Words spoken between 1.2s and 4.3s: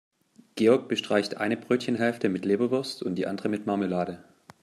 eine Brötchenhälfte mit Leberwurst und die andere mit Marmelade.